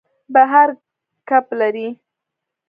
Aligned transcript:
بحر 0.33 0.67
کب 1.29 1.45
لري. 1.59 1.87